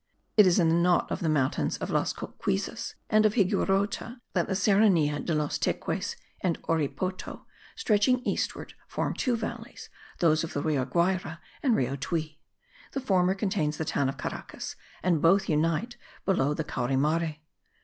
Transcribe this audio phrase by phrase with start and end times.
[0.35, 4.47] It is in the knot of the mountains of Las Cocuyzas, and of Higuerote, that
[4.47, 10.63] the Serrania de los Teques and Oripoto, stretching eastward, form two valleys, those of the
[10.63, 12.39] Rio Guayre and Rio Tuy;
[12.93, 17.37] the former contains the town of Caracas and both unite below the Caurimare.